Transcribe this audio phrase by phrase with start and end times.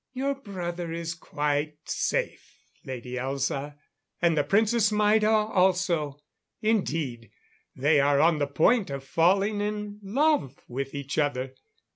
[0.13, 3.75] "Your brother is quite safe, Lady Elza.
[4.19, 6.17] And the Princess Maida also.
[6.59, 7.29] Indeed,
[7.75, 11.53] they are on the point of falling in love with each other.